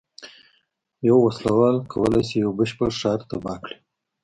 [1.07, 3.77] یوه وسله کولای شي یو بشپړ ښار تباه کړي